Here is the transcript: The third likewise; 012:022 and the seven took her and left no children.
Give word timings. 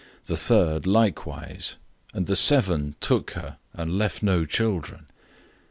The 0.25 0.35
third 0.35 0.87
likewise; 0.87 1.75
012:022 2.15 2.17
and 2.17 2.25
the 2.25 2.35
seven 2.35 2.95
took 3.01 3.31
her 3.33 3.57
and 3.75 3.99
left 3.99 4.23
no 4.23 4.45
children. 4.45 5.05